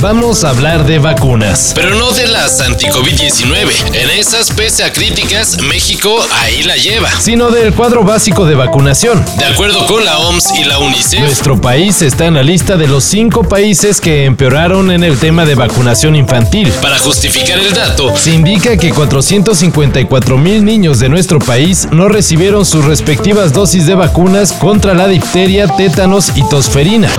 Vamos 0.00 0.44
a 0.44 0.50
hablar 0.50 0.86
de 0.86 0.98
vacunas. 0.98 1.72
Pero 1.74 1.94
no 1.94 2.10
de 2.12 2.26
las 2.26 2.58
anti-COVID-19. 2.60 3.70
En 3.92 4.08
esas, 4.18 4.50
pese 4.50 4.82
a 4.82 4.90
críticas, 4.90 5.60
México 5.60 6.26
ahí 6.40 6.62
la 6.62 6.76
lleva. 6.76 7.10
Sino 7.20 7.50
del 7.50 7.74
cuadro 7.74 8.02
básico 8.02 8.46
de 8.46 8.54
vacunación. 8.54 9.22
De 9.36 9.44
acuerdo 9.44 9.86
con 9.86 10.02
la 10.02 10.18
OMS 10.18 10.52
y 10.58 10.64
la 10.64 10.78
UNICEF, 10.78 11.20
Nuestro 11.20 11.60
país 11.60 12.00
está 12.00 12.24
en 12.24 12.34
la 12.34 12.42
lista 12.42 12.78
de 12.78 12.88
los 12.88 13.04
cinco 13.04 13.42
países 13.42 14.00
que 14.00 14.24
empeoraron 14.24 14.90
en 14.90 15.04
el 15.04 15.18
tema 15.18 15.44
de 15.44 15.54
vacunación 15.54 16.16
infantil. 16.16 16.72
para 16.80 16.98
justificar 16.98 17.58
el 17.58 17.74
dato, 17.74 18.16
Se 18.16 18.30
indica 18.30 18.78
que 18.78 18.92
454 18.92 20.38
mil 20.38 20.64
niños 20.64 20.98
de 20.98 21.10
nuestro 21.10 21.38
país 21.40 21.86
no 21.92 22.08
recibieron 22.08 22.64
sus 22.64 22.86
respectivas 22.86 23.52
dosis 23.52 23.86
de 23.86 23.94
vacunas 23.94 24.54
contra 24.54 24.94
la 24.94 25.08
difteria, 25.08 25.66
tétanos 25.76 26.32
y 26.36 26.48
tosferina. 26.48 27.10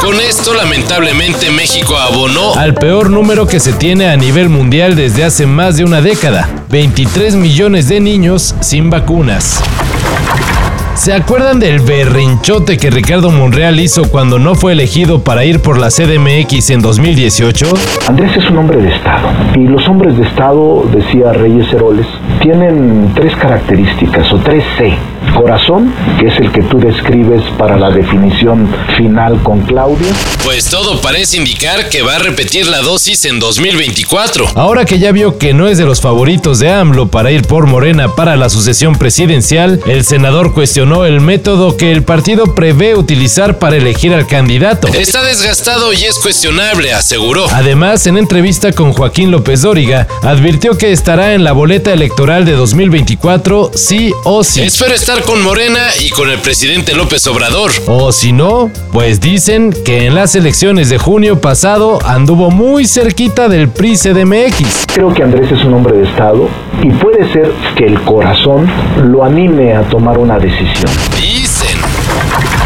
Con 0.00 0.20
esto 0.20 0.54
lamentablemente 0.54 1.50
México 1.50 1.96
abonó 1.96 2.54
al 2.56 2.74
peor 2.74 3.10
número 3.10 3.46
que 3.46 3.60
se 3.60 3.72
tiene 3.72 4.08
a 4.08 4.16
nivel 4.16 4.48
mundial 4.48 4.96
desde 4.96 5.24
hace 5.24 5.46
más 5.46 5.76
de 5.76 5.84
una 5.84 6.00
década, 6.00 6.48
23 6.68 7.36
millones 7.36 7.88
de 7.88 8.00
niños 8.00 8.54
sin 8.60 8.90
vacunas. 8.90 9.62
¿Se 10.94 11.12
acuerdan 11.12 11.58
del 11.58 11.80
berrinchote 11.80 12.78
que 12.78 12.88
Ricardo 12.88 13.30
Monreal 13.30 13.80
hizo 13.80 14.08
cuando 14.10 14.38
no 14.38 14.54
fue 14.54 14.72
elegido 14.72 15.22
para 15.22 15.44
ir 15.44 15.60
por 15.60 15.78
la 15.78 15.88
CDMX 15.88 16.70
en 16.70 16.82
2018? 16.82 17.66
Andrés 18.08 18.36
es 18.36 18.48
un 18.48 18.58
hombre 18.58 18.80
de 18.80 18.94
Estado 18.94 19.28
y 19.56 19.66
los 19.66 19.86
hombres 19.88 20.16
de 20.16 20.22
Estado, 20.24 20.84
decía 20.94 21.32
Reyes 21.32 21.70
Heroles, 21.72 22.06
tienen 22.44 23.10
tres 23.14 23.34
características 23.36 24.30
o 24.30 24.36
tres 24.36 24.62
C. 24.76 24.94
Corazón, 25.34 25.92
que 26.20 26.26
es 26.26 26.36
el 26.38 26.52
que 26.52 26.62
tú 26.62 26.78
describes 26.78 27.42
para 27.58 27.78
la 27.78 27.90
definición 27.90 28.68
final 28.96 29.42
con 29.42 29.62
Claudia. 29.62 30.12
pues 30.44 30.66
todo 30.66 31.00
parece 31.00 31.38
indicar 31.38 31.88
que 31.88 32.02
va 32.02 32.16
a 32.16 32.18
repetir 32.18 32.66
la 32.66 32.82
dosis 32.82 33.24
en 33.24 33.40
2024. 33.40 34.46
Ahora 34.54 34.84
que 34.84 34.98
ya 34.98 35.10
vio 35.10 35.38
que 35.38 35.54
no 35.54 35.66
es 35.66 35.78
de 35.78 35.86
los 35.86 36.02
favoritos 36.02 36.58
de 36.58 36.70
AMLO 36.70 37.08
para 37.08 37.30
ir 37.32 37.42
por 37.42 37.66
Morena 37.66 38.14
para 38.14 38.36
la 38.36 38.50
sucesión 38.50 38.96
presidencial, 38.96 39.80
el 39.86 40.04
senador 40.04 40.52
cuestionó 40.52 41.06
el 41.06 41.22
método 41.22 41.78
que 41.78 41.90
el 41.90 42.02
partido 42.02 42.54
prevé 42.54 42.94
utilizar 42.94 43.58
para 43.58 43.76
elegir 43.76 44.12
al 44.12 44.26
candidato. 44.26 44.88
Está 44.88 45.24
desgastado 45.24 45.94
y 45.94 46.04
es 46.04 46.18
cuestionable, 46.18 46.92
aseguró. 46.92 47.46
Además, 47.52 48.06
en 48.06 48.18
entrevista 48.18 48.72
con 48.72 48.92
Joaquín 48.92 49.30
López 49.30 49.62
Dóriga, 49.62 50.06
advirtió 50.22 50.76
que 50.76 50.92
estará 50.92 51.32
en 51.32 51.42
la 51.42 51.52
boleta 51.52 51.92
electoral 51.92 52.33
de 52.42 52.52
2024 52.52 53.70
sí 53.76 54.12
o 54.24 54.42
sí. 54.42 54.62
Espero 54.62 54.92
estar 54.92 55.22
con 55.22 55.40
Morena 55.40 55.78
y 56.04 56.10
con 56.10 56.28
el 56.28 56.40
presidente 56.40 56.92
López 56.96 57.24
Obrador. 57.28 57.70
O 57.86 58.10
si 58.10 58.32
no, 58.32 58.72
pues 58.92 59.20
dicen 59.20 59.72
que 59.84 60.06
en 60.06 60.16
las 60.16 60.34
elecciones 60.34 60.88
de 60.88 60.98
junio 60.98 61.40
pasado 61.40 62.00
anduvo 62.04 62.50
muy 62.50 62.86
cerquita 62.86 63.48
del 63.48 63.68
PRI 63.68 63.96
CDMX. 63.96 64.86
Creo 64.92 65.14
que 65.14 65.22
Andrés 65.22 65.52
es 65.52 65.64
un 65.64 65.74
hombre 65.74 65.96
de 65.96 66.08
Estado 66.08 66.48
y 66.82 66.90
puede 66.90 67.32
ser 67.32 67.52
que 67.76 67.86
el 67.86 68.00
corazón 68.02 68.68
lo 69.04 69.22
anime 69.22 69.74
a 69.74 69.82
tomar 69.82 70.18
una 70.18 70.36
decisión. 70.36 70.90
Dicen. 71.16 71.53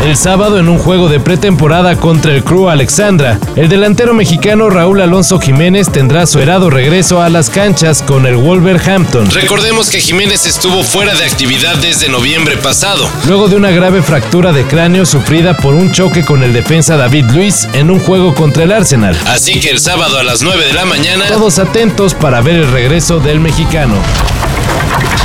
El 0.04 0.16
sábado 0.16 0.58
en 0.58 0.68
un 0.68 0.78
juego 0.78 1.08
de 1.08 1.18
pretemporada 1.18 1.96
contra 1.96 2.32
el 2.32 2.44
Crew 2.44 2.68
Alexandra, 2.68 3.38
el 3.56 3.68
delantero 3.68 4.14
mexicano 4.14 4.70
Raúl 4.70 5.00
Alonso 5.02 5.40
Jiménez 5.40 5.90
tendrá 5.90 6.24
su 6.26 6.38
herado 6.38 6.70
regreso 6.70 7.20
a 7.20 7.28
las 7.28 7.50
canchas 7.50 8.02
con 8.02 8.24
el 8.24 8.36
Wolverhampton. 8.36 9.28
Recordemos 9.30 9.90
que 9.90 10.00
Jiménez 10.00 10.46
estuvo 10.46 10.82
fuera 10.84 11.14
de 11.14 11.24
actividad 11.24 11.74
desde 11.76 12.08
noviembre 12.08 12.56
pasado. 12.56 13.08
Luego 13.26 13.48
de 13.48 13.56
una 13.56 13.70
grave 13.70 14.00
fractura 14.02 14.52
de 14.52 14.64
cráneo 14.64 15.04
sufrida 15.04 15.56
por 15.56 15.74
un 15.74 15.92
choque 15.92 16.24
con 16.24 16.44
el 16.44 16.52
defensa 16.52 16.96
David 16.96 17.24
Luis 17.32 17.68
en 17.72 17.90
un 17.90 17.98
juego 17.98 18.34
contra 18.34 18.62
el 18.64 18.72
Arsenal. 18.72 19.18
Así 19.26 19.58
que 19.60 19.70
el 19.70 19.80
sábado 19.80 20.18
a 20.18 20.22
las 20.22 20.42
9 20.42 20.64
de 20.64 20.72
la 20.74 20.84
mañana, 20.84 21.26
Todos 21.26 21.58
atentos 21.58 22.14
para 22.14 22.40
ver 22.40 22.54
el 22.54 22.70
regreso 22.70 23.18
del 23.18 23.40
mexicano. 23.40 23.96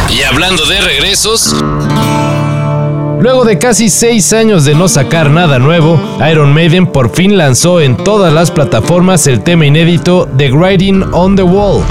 y 0.09 0.23
hablando 0.23 0.65
de 0.65 0.81
regresos, 0.81 1.55
Luego 3.23 3.45
de 3.45 3.57
casi 3.57 3.89
seis 3.89 4.33
años 4.33 4.65
de 4.65 4.75
no 4.75 4.89
sacar 4.89 5.29
nada 5.29 5.57
nuevo, 5.57 5.97
Iron 6.29 6.53
Maiden 6.53 6.85
por 6.85 7.15
fin 7.15 7.37
lanzó 7.37 7.79
en 7.79 7.95
todas 7.95 8.33
las 8.33 8.51
plataformas 8.51 9.27
el 9.27 9.41
tema 9.41 9.65
inédito 9.65 10.27
The 10.37 10.51
Writing 10.51 11.05
on 11.13 11.37
the 11.37 11.41
Wall. 11.41 11.85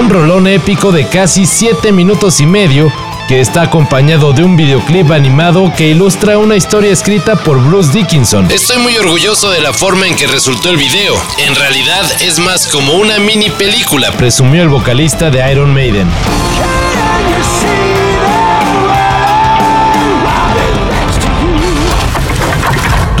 Un 0.00 0.08
rolón 0.08 0.46
épico 0.46 0.92
de 0.92 1.06
casi 1.08 1.44
7 1.44 1.92
minutos 1.92 2.40
y 2.40 2.46
medio 2.46 2.90
que 3.28 3.42
está 3.42 3.60
acompañado 3.60 4.32
de 4.32 4.42
un 4.42 4.56
videoclip 4.56 5.10
animado 5.10 5.70
que 5.76 5.88
ilustra 5.88 6.38
una 6.38 6.56
historia 6.56 6.90
escrita 6.90 7.36
por 7.36 7.60
Bruce 7.60 7.92
Dickinson. 7.92 8.50
estoy 8.50 8.78
muy 8.78 8.96
orgulloso 8.96 9.50
de 9.50 9.60
la 9.60 9.74
forma 9.74 10.06
en 10.06 10.16
que 10.16 10.26
resultó 10.26 10.70
el 10.70 10.78
video. 10.78 11.14
En 11.46 11.54
realidad 11.54 12.06
es 12.22 12.38
más 12.38 12.66
como 12.66 12.94
una 12.94 13.18
mini 13.18 13.50
película. 13.50 14.10
presumió 14.12 14.62
el 14.62 14.70
vocalista 14.70 15.28
de 15.28 15.52
Iron 15.52 15.74
Maiden. 15.74 16.08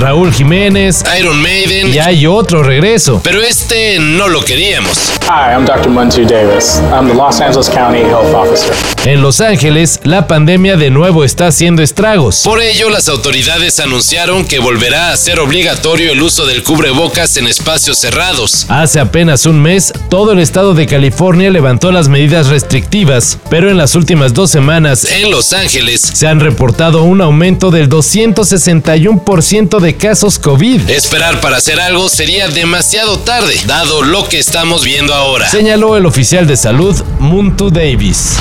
Raúl 0.06 0.32
Jiménez 0.32 1.02
Iron 1.18 1.42
Maiden, 1.42 1.92
y 1.92 1.98
hay 1.98 2.28
otro 2.28 2.62
regreso. 2.62 3.20
pero 3.24 3.42
este 3.42 3.98
no 3.98 4.28
lo 4.28 4.44
queríamos. 4.44 5.12
Hi, 5.22 5.50
I'm 5.50 5.64
Dr. 5.64 5.88
Muntu 5.88 6.24
Davis. 6.24 6.80
I'm 6.92 7.08
the 7.08 7.14
Los 7.14 7.40
Angeles 7.40 7.68
County 7.68 8.02
Health 8.02 8.32
Officer. 8.32 8.72
En 9.04 9.20
Los 9.20 9.40
Ángeles, 9.40 9.98
la 10.04 10.28
pandemia 10.28 10.76
de 10.76 10.90
nuevo 10.90 11.24
está 11.24 11.48
haciendo 11.48 11.82
estragos. 11.82 12.42
Por 12.44 12.62
ello, 12.62 12.88
las 12.90 13.08
autoridades 13.08 13.80
anunciaron 13.80 14.44
que 14.44 14.60
volverá 14.60 15.10
a 15.10 15.16
ser 15.16 15.40
obligatorio 15.40 16.12
el 16.12 16.22
uso 16.22 16.46
del 16.46 16.62
cubrebocas 16.62 17.36
en 17.36 17.48
espacios 17.48 17.98
cerrados. 17.98 18.66
Hace 18.68 19.00
apenas 19.00 19.44
un 19.44 19.60
mes, 19.60 19.92
todo 20.08 20.30
el 20.32 20.38
estado 20.38 20.74
de 20.74 20.86
California 20.86 21.50
levantó 21.50 21.90
las 21.90 22.08
medidas 22.08 22.46
restrictivas, 22.46 23.38
pero 23.50 23.70
en 23.70 23.76
las 23.76 23.96
últimas 23.96 24.34
dos 24.34 24.52
semanas 24.52 25.04
En 25.04 25.32
Los 25.32 25.52
Ángeles, 25.52 26.00
se 26.00 26.28
han 26.28 26.38
reportado 26.38 27.02
un 27.02 27.20
aumento 27.20 27.72
del 27.72 27.88
261% 27.88 29.80
de 29.80 29.95
casos 29.96 30.38
COVID. 30.38 30.88
esperar 30.90 31.40
para 31.40 31.56
hacer 31.56 31.80
algo 31.80 32.08
sería 32.08 32.48
demasiado 32.48 33.18
tarde, 33.18 33.54
dado 33.66 34.02
lo 34.02 34.28
que 34.28 34.38
estamos 34.38 34.84
viendo 34.84 35.14
ahora. 35.14 35.48
Señaló 35.48 35.96
el 35.96 36.06
oficial 36.06 36.46
de 36.46 36.56
salud 36.56 37.02
Muntu 37.18 37.70
Davis 37.70 38.36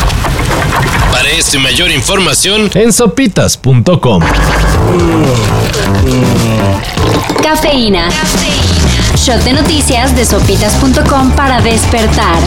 Para 1.11 1.29
esto 1.29 1.57
y 1.57 1.59
mayor 1.59 1.91
información, 1.91 2.69
en 2.73 2.93
sopitas.com. 2.93 4.21
Cafeína. 7.41 8.09
Shot 9.15 9.43
de 9.43 9.53
noticias 9.53 10.15
de 10.15 10.25
sopitas.com 10.25 11.31
para 11.31 11.61
despertar. 11.61 12.39